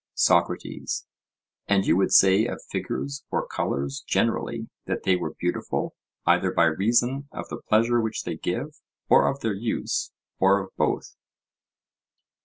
[0.15, 1.05] SOCRATES:
[1.67, 6.63] And you would say of figures or colours generally that they were beautiful, either by
[6.65, 11.15] reason of the pleasure which they give, or of their use, or of both?